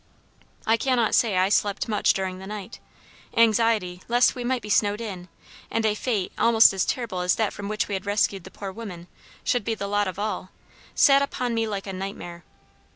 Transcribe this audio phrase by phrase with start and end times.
[0.65, 2.79] I cannot say I slept much during the night.
[3.37, 5.29] Anxiety lest we might be snowed in,
[5.69, 8.71] and a fate almost as terrible as that from which we had rescued the poor
[8.71, 9.05] women,
[9.43, 10.49] should be the lot of all,
[10.95, 12.43] sat upon me like a nightmare.